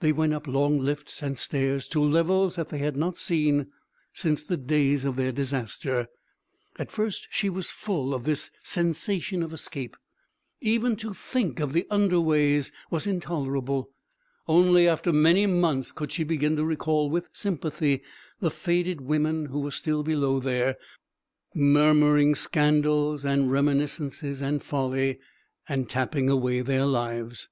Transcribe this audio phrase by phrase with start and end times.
[0.00, 3.68] They went up long lifts and stairs to levels that they had not seen
[4.12, 6.08] since the days of their disaster.
[6.78, 9.96] At first she was full of this sensation of escape;
[10.60, 13.88] even to think of the underways was intolerable;
[14.46, 18.02] only after many months could she begin to recall with sympathy
[18.40, 20.76] the faded women who were still below there,
[21.54, 25.18] murmuring scandals and reminiscences and folly,
[25.66, 27.48] and tapping away their lives.